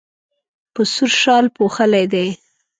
[0.73, 2.27] په سور شال پوښلی دی.